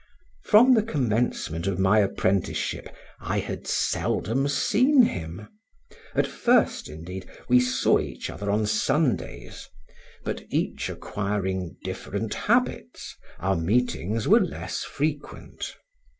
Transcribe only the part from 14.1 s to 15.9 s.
were less frequent.